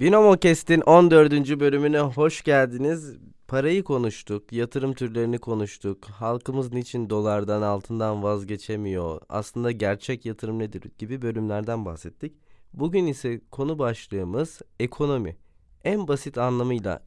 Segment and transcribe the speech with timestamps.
[0.00, 1.32] Binomo Kest'in 14.
[1.60, 3.16] bölümüne hoş geldiniz.
[3.48, 6.04] Parayı konuştuk, yatırım türlerini konuştuk.
[6.04, 9.20] Halkımız niçin dolardan, altından vazgeçemiyor?
[9.28, 12.36] Aslında gerçek yatırım nedir gibi bölümlerden bahsettik.
[12.72, 15.36] Bugün ise konu başlığımız ekonomi.
[15.84, 17.02] En basit anlamıyla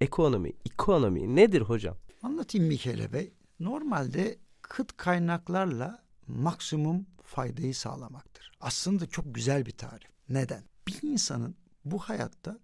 [0.00, 1.96] ekonomi, ekonomi nedir hocam?
[2.22, 3.32] Anlatayım Mikele Bey.
[3.60, 8.52] Normalde kıt kaynaklarla maksimum faydayı sağlamaktır.
[8.60, 10.08] Aslında çok güzel bir tarif.
[10.28, 10.62] Neden?
[10.88, 12.58] Bir insanın bu hayatta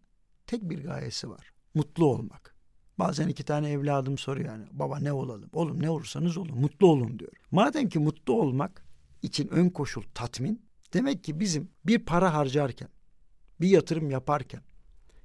[0.47, 1.53] tek bir gayesi var.
[1.75, 2.55] Mutlu olmak.
[2.99, 4.67] Bazen iki tane evladım soruyor yani.
[4.73, 5.51] Baba ne olalım?
[5.53, 6.61] Oğlum ne olursanız olun.
[6.61, 7.33] Mutlu olun diyor.
[7.51, 8.85] Madem ki mutlu olmak
[9.23, 10.63] için ön koşul tatmin.
[10.93, 12.89] Demek ki bizim bir para harcarken,
[13.61, 14.63] bir yatırım yaparken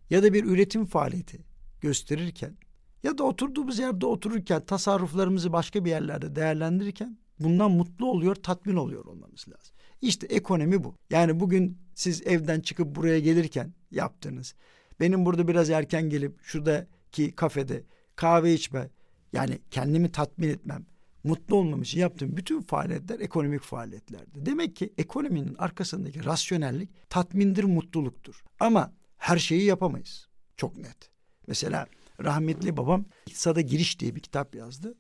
[0.09, 1.39] ya da bir üretim faaliyeti
[1.81, 2.57] gösterirken
[3.03, 9.05] ya da oturduğumuz yerde otururken tasarruflarımızı başka bir yerlerde değerlendirirken bundan mutlu oluyor, tatmin oluyor
[9.05, 9.75] olmamız lazım.
[10.01, 10.95] İşte ekonomi bu.
[11.09, 14.55] Yani bugün siz evden çıkıp buraya gelirken yaptığınız,
[14.99, 17.83] benim burada biraz erken gelip şuradaki kafede
[18.15, 18.89] kahve içme,
[19.33, 20.85] yani kendimi tatmin etmem,
[21.23, 24.45] mutlu olmam için yaptığım bütün faaliyetler ekonomik faaliyetlerdi.
[24.45, 28.43] Demek ki ekonominin arkasındaki rasyonellik tatmindir, mutluluktur.
[28.59, 30.27] Ama her şeyi yapamayız.
[30.57, 31.09] Çok net.
[31.47, 31.87] Mesela
[32.23, 34.95] rahmetli babam İktisada Giriş diye bir kitap yazdı.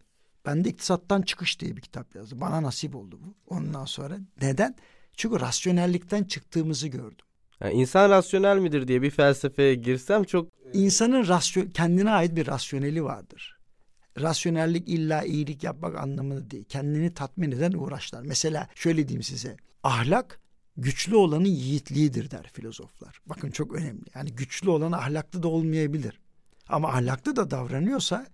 [0.45, 2.41] Ben de iktisattan çıkış diye bir kitap yazdım.
[2.41, 3.55] Bana nasip oldu bu.
[3.55, 4.75] Ondan sonra neden?
[5.13, 7.24] Çünkü rasyonellikten çıktığımızı gördüm.
[7.61, 10.49] Yani insan rasyonel midir diye bir felsefeye girsem çok...
[10.73, 13.57] İnsanın rasyon, kendine ait bir rasyoneli vardır.
[14.21, 16.65] Rasyonellik illa iyilik yapmak anlamında değil.
[16.69, 18.21] Kendini tatmin eden uğraşlar.
[18.21, 19.57] Mesela şöyle diyeyim size.
[19.83, 20.39] Ahlak
[20.77, 23.19] güçlü olanın yiğitliğidir der filozoflar.
[23.25, 24.03] Bakın çok önemli.
[24.15, 26.19] Yani güçlü olan ahlaklı da olmayabilir.
[26.67, 28.27] Ama ahlaklı da davranıyorsa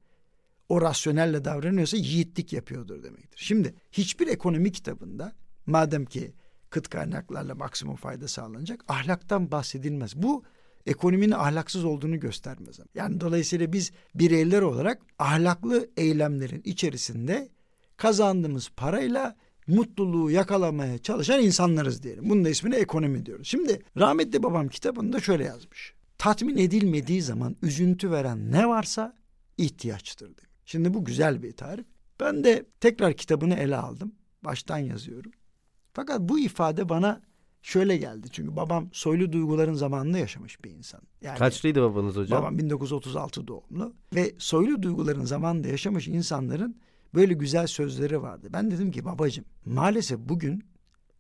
[0.69, 3.39] o rasyonelle davranıyorsa yiğitlik yapıyordur demektir.
[3.44, 5.31] Şimdi hiçbir ekonomi kitabında
[5.66, 6.33] madem ki
[6.72, 10.16] kıt kaynaklarla maksimum fayda sağlanacak ahlaktan bahsedilmez.
[10.16, 10.44] Bu
[10.86, 12.80] ekonominin ahlaksız olduğunu göstermez.
[12.95, 17.50] Yani dolayısıyla biz bireyler olarak ahlaklı eylemlerin içerisinde
[17.97, 19.35] kazandığımız parayla
[19.68, 22.29] mutluluğu yakalamaya çalışan insanlarız diyelim.
[22.29, 23.47] Bunun da ismini ekonomi diyoruz.
[23.47, 25.94] Şimdi rahmetli babam kitabında şöyle yazmış.
[26.18, 29.16] Tatmin edilmediği zaman üzüntü veren ne varsa
[29.57, 30.51] ihtiyaçtır demiş.
[30.66, 31.85] Şimdi bu güzel bir tarif.
[32.19, 34.16] Ben de tekrar kitabını ele aldım.
[34.44, 35.31] Baştan yazıyorum.
[35.94, 37.22] Fakat bu ifade bana
[37.62, 38.28] şöyle geldi.
[38.31, 41.02] Çünkü babam soylu duyguların zamanında yaşamış bir insan.
[41.22, 42.41] Yani Kaçlıydı babanız hocam?
[42.41, 43.94] Babam 1936 doğumlu.
[44.16, 46.78] Ve soylu duyguların zamanında yaşamış insanların
[47.13, 48.47] böyle güzel sözleri vardı.
[48.53, 50.63] Ben dedim ki babacığım maalesef bugün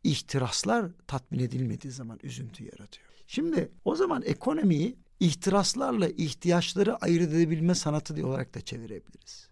[0.03, 3.07] ihtiraslar tatmin edilmediği zaman üzüntü yaratıyor.
[3.27, 9.49] Şimdi o zaman ekonomiyi ihtiraslarla ihtiyaçları ayırt edebilme sanatı diye olarak da çevirebiliriz.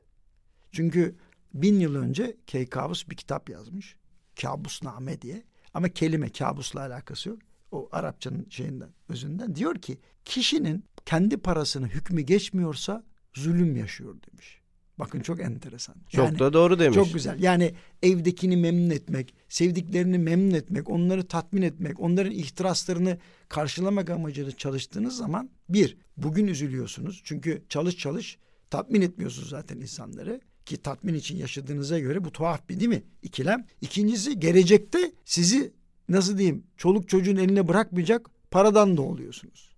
[0.72, 1.16] Çünkü
[1.54, 3.96] bin yıl önce Keykavus bir kitap yazmış.
[4.42, 5.44] Kabusname diye.
[5.74, 7.40] Ama kelime kabusla alakası yok.
[7.72, 9.56] O Arapçanın şeyinden, özünden.
[9.56, 14.60] Diyor ki kişinin kendi parasını hükmü geçmiyorsa zulüm yaşıyor demiş.
[15.00, 15.96] Bakın çok enteresan.
[16.12, 16.96] Yani, çok da doğru demiş.
[16.96, 17.44] Çok güzel.
[17.44, 17.74] Yani
[18.04, 23.18] evdekini memnun etmek, sevdiklerini memnun etmek, onları tatmin etmek, onların ihtiraslarını
[23.50, 27.22] karşılamak amacıyla çalıştığınız zaman bir, bugün üzülüyorsunuz.
[27.24, 28.38] Çünkü çalış çalış
[28.70, 33.04] tatmin etmiyorsunuz zaten insanları ki tatmin için yaşadığınıza göre bu tuhaf bir değil mi?
[33.24, 33.66] İkilem.
[33.82, 35.74] İkincisi gelecekte sizi
[36.10, 39.76] nasıl diyeyim çoluk çocuğun eline bırakmayacak paradan da oluyorsunuz.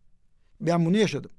[0.62, 1.32] Ben bunu yaşadım.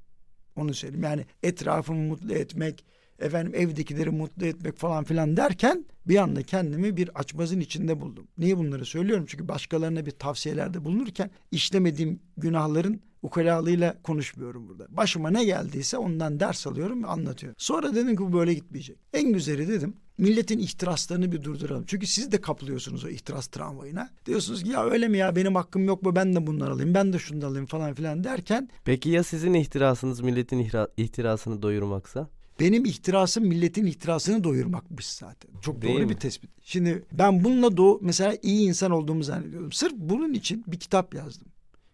[0.57, 1.05] Onu söyleyeyim.
[1.05, 2.85] Yani etrafımı mutlu etmek,
[3.23, 8.29] efendim evdekileri mutlu etmek falan filan derken bir anda kendimi bir açmazın içinde buldum.
[8.39, 9.25] Niye bunları söylüyorum?
[9.29, 14.87] Çünkü başkalarına bir tavsiyelerde bulunurken işlemediğim günahların ukalalığıyla konuşmuyorum burada.
[14.91, 17.57] Başıma ne geldiyse ondan ders alıyorum ve anlatıyorum.
[17.59, 18.99] Sonra dedim ki bu böyle gitmeyecek.
[19.13, 21.85] En güzeli dedim milletin ihtiraslarını bir durduralım.
[21.87, 24.11] Çünkü siz de kapılıyorsunuz o ihtiras tramvayına.
[24.27, 27.13] Diyorsunuz ki ya öyle mi ya benim hakkım yok mu ben de bunları alayım ben
[27.13, 28.69] de şunu da alayım falan filan derken.
[28.85, 32.29] Peki ya sizin ihtirasınız milletin ihtirasını doyurmaksa?
[32.61, 35.51] Benim ihtirasım milletin ihtirasını doyurmakmış zaten.
[35.61, 36.09] Çok Değil doğru mi?
[36.11, 36.51] bir tespit.
[36.63, 39.73] Şimdi ben bununla doğu mesela iyi insan olduğumu zannediyordum.
[39.73, 41.49] Sırf bunun için bir kitap yazdım.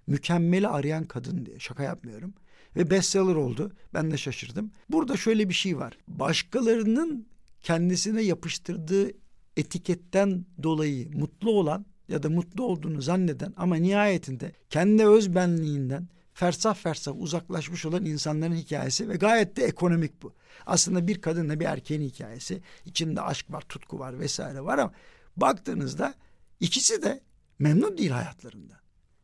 [0.06, 1.58] Mükemmeli arayan kadın diye.
[1.58, 2.34] Şaka yapmıyorum.
[2.76, 3.72] Ve bestseller oldu.
[3.94, 4.70] Ben de şaşırdım.
[4.90, 5.98] Burada şöyle bir şey var.
[6.08, 7.26] Başkalarının
[7.60, 9.10] kendisine yapıştırdığı
[9.56, 17.20] etiketten dolayı mutlu olan ya da mutlu olduğunu zanneden ama nihayetinde kendi özbenliğinden fersah fersah
[17.20, 20.34] uzaklaşmış olan insanların hikayesi ve gayet de ekonomik bu.
[20.66, 22.62] Aslında bir kadınla bir erkeğin hikayesi.
[22.84, 24.92] İçinde aşk var, tutku var vesaire var ama
[25.36, 26.14] baktığınızda
[26.60, 27.20] ikisi de
[27.58, 28.74] memnun değil hayatlarında.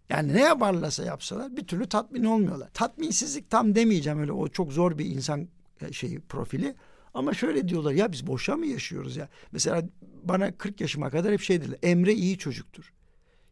[0.09, 2.71] Yani ne yaparlarsa yapsalar bir türlü tatmin olmuyorlar.
[2.75, 5.49] Tatminsizlik tam demeyeceğim öyle o çok zor bir insan
[5.81, 6.75] e, şeyi profili.
[7.15, 9.29] Ama şöyle diyorlar ya biz boşa mı yaşıyoruz ya?
[9.53, 9.83] Mesela
[10.23, 11.79] bana 40 yaşıma kadar hep şey dediler.
[11.83, 12.93] Emre iyi çocuktur.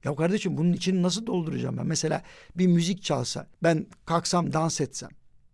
[0.04, 1.86] Ya kardeşim bunun için nasıl dolduracağım ben?
[1.86, 2.22] Mesela
[2.56, 5.10] bir müzik çalsa, ben kalksam dans etsem.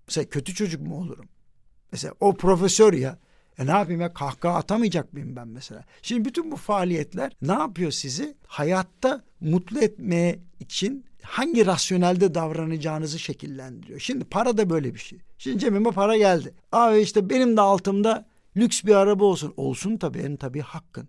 [0.09, 1.29] Mesela kötü çocuk mu olurum?
[1.93, 3.19] Mesela o profesör ya.
[3.59, 5.85] E ne yapayım ya kahkaha atamayacak mıyım ben mesela?
[6.03, 8.37] Şimdi bütün bu faaliyetler ne yapıyor sizi?
[8.47, 14.01] Hayatta mutlu etmeye için hangi rasyonelde davranacağınızı şekillendiriyor.
[14.01, 15.19] Şimdi para da böyle bir şey.
[15.39, 16.55] Şimdi cebime para geldi.
[16.73, 19.55] Abi işte benim de altımda lüks bir araba olsun.
[19.57, 21.09] Olsun tabii en tabii hakkın.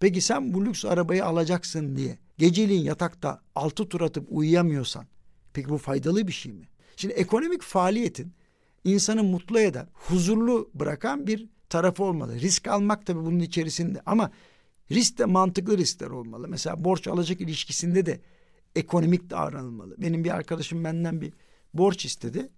[0.00, 5.06] Peki sen bu lüks arabayı alacaksın diye geceliğin yatakta altı tur atıp uyuyamıyorsan
[5.52, 6.68] peki bu faydalı bir şey mi?
[6.96, 8.32] Şimdi ekonomik faaliyetin
[8.84, 12.40] insanı mutlu eden, huzurlu bırakan bir tarafı olmalı.
[12.40, 14.30] Risk almak tabii bunun içerisinde ama
[14.90, 16.48] risk de mantıklı riskler olmalı.
[16.48, 18.20] Mesela borç alacak ilişkisinde de
[18.76, 19.94] ekonomik davranılmalı.
[19.98, 21.32] Benim bir arkadaşım benden bir
[21.74, 22.48] borç istedi.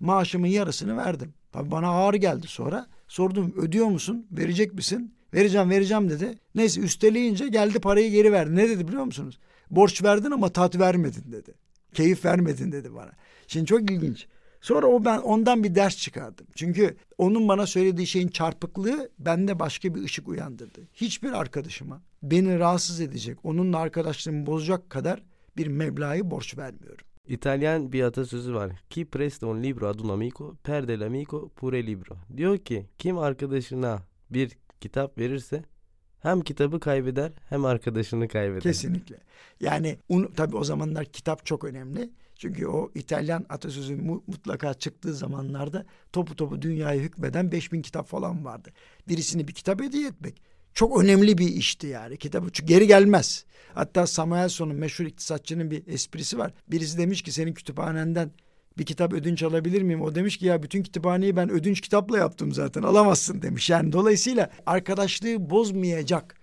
[0.00, 1.34] Maaşımın yarısını verdim.
[1.52, 2.86] Tabii bana ağır geldi sonra.
[3.08, 4.26] Sordum ödüyor musun?
[4.30, 5.14] Verecek misin?
[5.34, 6.38] Vereceğim vereceğim dedi.
[6.54, 8.56] Neyse üsteleyince geldi parayı geri verdi.
[8.56, 9.38] Ne dedi biliyor musunuz?
[9.70, 11.54] Borç verdin ama tat vermedin dedi.
[11.94, 13.12] Keyif vermedin dedi bana.
[13.46, 14.26] Şimdi çok ilginç.
[14.60, 16.46] Sonra o ben ondan bir ders çıkardım.
[16.54, 20.80] Çünkü onun bana söylediği şeyin çarpıklığı bende başka bir ışık uyandırdı.
[20.94, 25.22] Hiçbir arkadaşıma beni rahatsız edecek, onunla arkadaşlığımı bozacak kadar
[25.56, 27.06] bir meblağı borç vermiyorum.
[27.28, 28.72] İtalyan bir atasözü var.
[28.90, 32.16] Chi presta un libro ad un amico perde l'amico pure libro.
[32.36, 35.64] Diyor ki kim arkadaşına bir kitap verirse
[36.20, 38.62] hem kitabı kaybeder hem arkadaşını kaybeder.
[38.62, 39.18] Kesinlikle.
[39.60, 42.10] Yani un, tabii o zamanlar kitap çok önemli.
[42.36, 43.96] Çünkü o İtalyan atasözü
[44.26, 48.70] mutlaka çıktığı zamanlarda topu topu dünyayı hükmeden 5000 kitap falan vardı.
[49.08, 50.42] Birisini bir kitap hediye etmek
[50.74, 52.16] çok önemli bir işti yani.
[52.16, 53.44] Kitabı çünkü geri gelmez.
[53.74, 56.52] Hatta Samuelson'un meşhur iktisatçının bir esprisi var.
[56.68, 58.30] Birisi demiş ki senin kütüphanenden
[58.78, 60.02] bir kitap ödünç alabilir miyim?
[60.02, 63.70] O demiş ki ya bütün kütüphaneyi ben ödünç kitapla yaptım zaten alamazsın demiş.
[63.70, 66.34] Yani dolayısıyla arkadaşlığı bozmayacak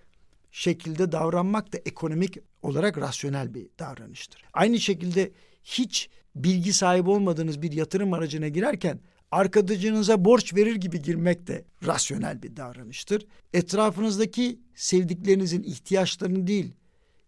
[0.52, 4.44] şekilde davranmak da ekonomik olarak rasyonel bir davranıştır.
[4.54, 5.32] Aynı şekilde
[5.64, 9.00] hiç bilgi sahibi olmadığınız bir yatırım aracına girerken
[9.32, 13.26] arkadaşınıza borç verir gibi girmek de rasyonel bir davranıştır.
[13.54, 16.74] Etrafınızdaki sevdiklerinizin ihtiyaçlarını değil,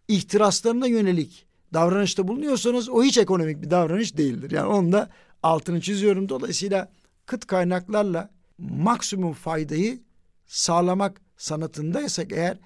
[0.07, 4.52] ihtiraslarına yönelik davranışta bulunuyorsanız o hiç ekonomik bir davranış değildir.
[4.52, 5.10] Yani onu da
[5.44, 6.30] altını çiziyorum.
[6.30, 6.92] Dolayısıyla
[7.26, 10.00] kıt kaynaklarla maksimum faydayı
[10.48, 12.58] sağlamak sanatındaysak eğer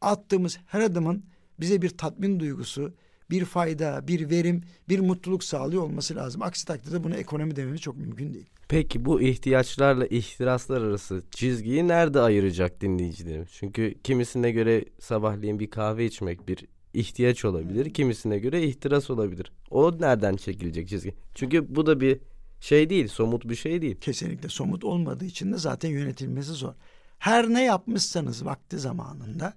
[0.00, 1.24] attığımız her adımın
[1.60, 2.94] bize bir tatmin duygusu,
[3.30, 6.42] bir fayda, bir verim, bir mutluluk sağlıyor olması lazım.
[6.42, 8.46] Aksi takdirde bunu ekonomi dememiz çok mümkün değil.
[8.68, 13.48] Peki bu ihtiyaçlarla ihtiraslar arası çizgiyi nerede ayıracak dinleyicilerimiz?
[13.52, 17.94] Çünkü kimisine göre sabahleyin bir kahve içmek bir ihtiyaç olabilir.
[17.94, 19.52] Kimisine göre ihtiras olabilir.
[19.70, 21.14] O nereden çekilecek çizgi?
[21.34, 22.20] Çünkü bu da bir
[22.60, 23.96] şey değil, somut bir şey değil.
[24.00, 26.74] Kesinlikle somut olmadığı için de zaten yönetilmesi zor.
[27.18, 29.54] Her ne yapmışsanız vakti zamanında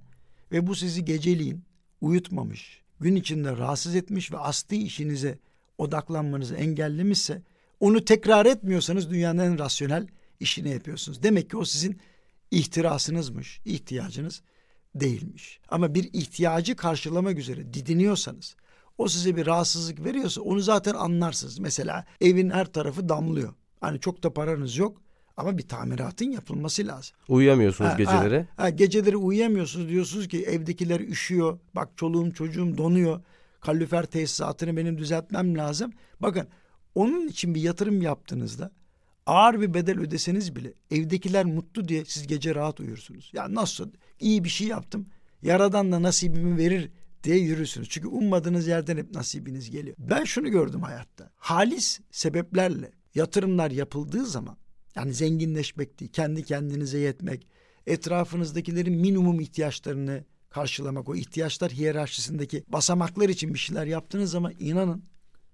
[0.51, 1.63] ve bu sizi geceliğin
[2.01, 5.39] uyutmamış, gün içinde rahatsız etmiş ve asli işinize
[5.77, 7.41] odaklanmanızı engellemişse
[7.79, 10.07] onu tekrar etmiyorsanız dünyanın en rasyonel
[10.39, 11.23] işini yapıyorsunuz.
[11.23, 11.99] Demek ki o sizin
[12.51, 14.41] ihtirasınızmış, ihtiyacınız
[14.95, 15.59] değilmiş.
[15.69, 18.55] Ama bir ihtiyacı karşılamak üzere didiniyorsanız,
[18.97, 21.59] o size bir rahatsızlık veriyorsa onu zaten anlarsınız.
[21.59, 23.53] Mesela evin her tarafı damlıyor.
[23.81, 25.01] Hani çok da paranız yok
[25.37, 27.15] ama bir tamiratın yapılması lazım.
[27.27, 28.39] Uyuyamıyorsunuz ha, geceleri.
[28.39, 31.59] Ha, ha, geceleri uyuyamıyorsunuz diyorsunuz ki evdekiler üşüyor.
[31.75, 33.21] Bak çoluğum çocuğum donuyor.
[33.61, 35.93] Kalorifer tesisatını benim düzeltmem lazım.
[36.19, 36.47] Bakın
[36.95, 38.71] onun için bir yatırım yaptığınızda
[39.25, 43.31] ağır bir bedel ödeseniz bile evdekiler mutlu diye siz gece rahat uyursunuz.
[43.33, 45.07] Ya nasıl iyi bir şey yaptım.
[45.41, 46.91] Yaradan da nasibimi verir
[47.23, 47.89] diye yürürsünüz.
[47.89, 49.95] Çünkü ummadığınız yerden hep nasibiniz geliyor.
[49.99, 51.31] Ben şunu gördüm hayatta.
[51.35, 54.57] Halis sebeplerle yatırımlar yapıldığı zaman
[54.95, 57.47] yani zenginleşmek değil, kendi kendinize yetmek,
[57.87, 65.03] etrafınızdakilerin minimum ihtiyaçlarını karşılamak, o ihtiyaçlar hiyerarşisindeki basamaklar için bir şeyler yaptığınız zaman inanın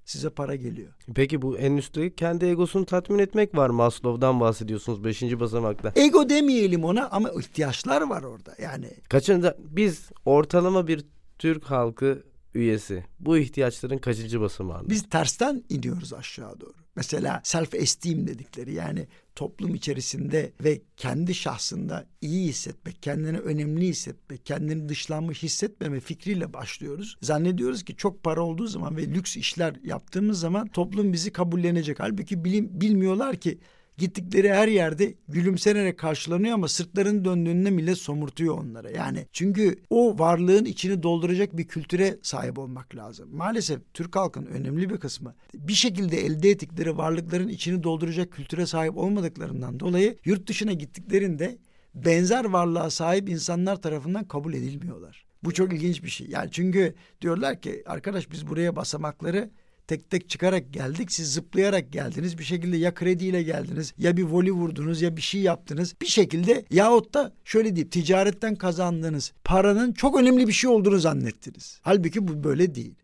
[0.06, 0.94] size para geliyor.
[1.16, 3.70] Peki bu en üstte kendi egosunu tatmin etmek var.
[3.70, 5.94] Maslow'dan bahsediyorsunuz beşinci basamakta.
[5.96, 8.90] Ego demeyelim ona ama ihtiyaçlar var orada yani.
[9.10, 11.06] Kaçıncı biz ortalama bir
[11.40, 14.90] Türk halkı üyesi bu ihtiyaçların kaçıncı basamağında?
[14.90, 16.81] Biz tersten iniyoruz aşağı doğru.
[16.96, 24.46] Mesela self esteem dedikleri yani toplum içerisinde ve kendi şahsında iyi hissetmek, kendini önemli hissetmek,
[24.46, 27.18] kendini dışlanmış hissetmeme fikriyle başlıyoruz.
[27.22, 32.00] Zannediyoruz ki çok para olduğu zaman ve lüks işler yaptığımız zaman toplum bizi kabullenecek.
[32.00, 33.60] Halbuki bilim, bilmiyorlar ki
[34.02, 38.90] Gittikleri her yerde gülümsenerek karşılanıyor ama sırtlarını döndüğünde millet somurtuyor onlara.
[38.90, 43.30] Yani çünkü o varlığın içini dolduracak bir kültüre sahip olmak lazım.
[43.36, 48.98] Maalesef Türk halkının önemli bir kısmı bir şekilde elde ettikleri varlıkların içini dolduracak kültüre sahip
[48.98, 51.58] olmadıklarından dolayı yurt dışına gittiklerinde
[51.96, 55.26] benzer varlığa sahip insanlar tarafından kabul edilmiyorlar.
[55.44, 56.28] Bu çok ilginç bir şey.
[56.28, 59.50] Yani çünkü diyorlar ki arkadaş biz buraya basamakları
[59.92, 61.12] tek tek çıkarak geldik.
[61.12, 62.38] Siz zıplayarak geldiniz.
[62.38, 65.96] Bir şekilde ya krediyle geldiniz ya bir voli vurdunuz ya bir şey yaptınız.
[66.02, 71.80] Bir şekilde yahut da şöyle diyeyim ticaretten kazandığınız paranın çok önemli bir şey olduğunu zannettiniz.
[71.82, 72.96] Halbuki bu böyle değil.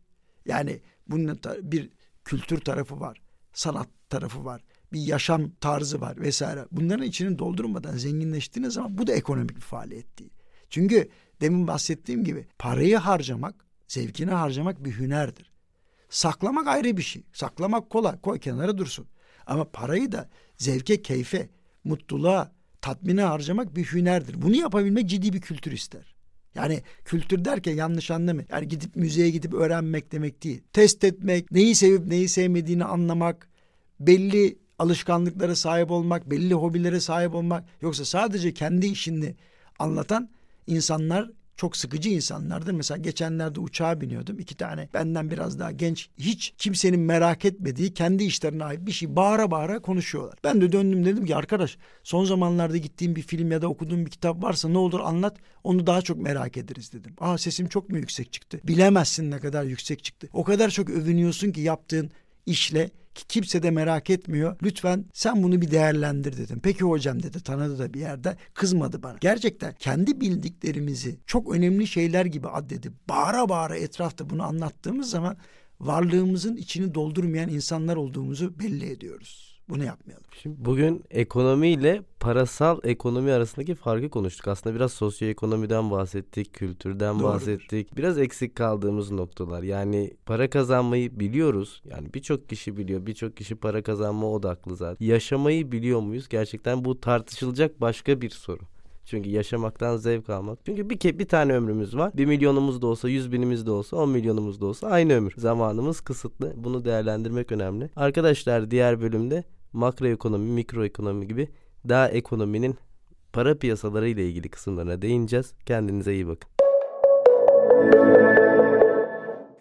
[0.46, 1.90] Yani bunun bir
[2.26, 3.22] kültür tarafı var.
[3.54, 4.64] Sanat tarafı var.
[4.94, 6.66] Bir yaşam tarzı var vesaire.
[6.72, 10.32] Bunların içini doldurmadan zenginleştiğiniz zaman bu da ekonomik bir faaliyet değil.
[10.70, 11.10] Çünkü
[11.42, 13.56] demin bahsettiğim gibi parayı harcamak,
[13.88, 15.47] zevkini harcamak bir hünerdir.
[16.10, 17.24] Saklamak ayrı bir şey.
[17.34, 18.22] Saklamak kolay.
[18.22, 19.08] Koy kenara dursun.
[19.46, 21.50] Ama parayı da zevke, keyfe,
[21.84, 24.42] mutluluğa, tatmine harcamak bir hünerdir.
[24.42, 26.16] Bunu yapabilmek ciddi bir kültür ister.
[26.56, 28.48] Yani kültür derken yanlış anlamayın.
[28.52, 30.62] Yani gidip müzeye gidip öğrenmek demek değil.
[30.74, 33.50] Test etmek, neyi sevip neyi sevmediğini anlamak,
[34.00, 37.64] belli alışkanlıklara sahip olmak, belli hobilere sahip olmak.
[37.82, 39.36] Yoksa sadece kendi işini
[39.80, 40.30] anlatan
[40.68, 42.72] insanlar çok sıkıcı insanlardır.
[42.72, 44.40] Mesela geçenlerde uçağa biniyordum.
[44.40, 49.16] İki tane benden biraz daha genç, hiç kimsenin merak etmediği kendi işlerine ait bir şey
[49.16, 50.40] bağıra bağıra konuşuyorlar.
[50.44, 54.12] Ben de döndüm dedim ki arkadaş son zamanlarda gittiğim bir film ya da okuduğum bir
[54.12, 55.38] kitap varsa ne olur anlat.
[55.64, 57.16] Onu daha çok merak ederiz dedim.
[57.20, 58.60] Aa sesim çok mu yüksek çıktı?
[58.64, 60.30] Bilemezsin ne kadar yüksek çıktı.
[60.34, 62.12] O kadar çok övünüyorsun ki yaptığın
[62.46, 62.90] işle
[63.24, 64.56] kimse de merak etmiyor.
[64.64, 66.60] Lütfen sen bunu bir değerlendir dedim.
[66.64, 69.18] Peki hocam dedi tanıdı da bir yerde kızmadı bana.
[69.22, 75.38] Gerçekten kendi bildiklerimizi çok önemli şeyler gibi addedip bağıra bağıra etrafta bunu anlattığımız zaman
[75.80, 79.57] varlığımızın içini doldurmayan insanlar olduğumuzu belli ediyoruz.
[79.70, 80.26] Bunu yapmayalım.
[80.42, 84.48] Şimdi bugün ekonomi ile parasal ekonomi arasındaki farkı konuştuk.
[84.48, 87.34] Aslında biraz sosyoekonomiden bahsettik, kültürden Doğrudur.
[87.34, 87.98] bahsettik.
[87.98, 89.64] Biraz eksik kaldığımız noktalar.
[89.64, 91.82] Yani para kazanmayı biliyoruz.
[91.86, 93.06] Yani birçok kişi biliyor.
[93.06, 95.06] Birçok kişi para kazanma odaklı zaten.
[95.06, 96.30] Yaşamayı biliyor muyuz?
[96.30, 98.62] Gerçekten bu tartışılacak başka bir soru.
[99.06, 100.60] Çünkü yaşamaktan zevk almak.
[100.66, 102.12] Çünkü bir, ke bir tane ömrümüz var.
[102.16, 105.34] Bir milyonumuz da olsa, yüz binimiz de olsa, on milyonumuz da olsa aynı ömür.
[105.38, 106.54] Zamanımız kısıtlı.
[106.56, 107.90] Bunu değerlendirmek önemli.
[107.96, 109.44] Arkadaşlar diğer bölümde
[109.78, 111.50] makroekonomi, mikroekonomi gibi
[111.90, 112.76] daha ekonominin
[113.34, 115.54] para piyasaları ile ilgili kısımlarına değineceğiz.
[115.66, 116.50] Kendinize iyi bakın.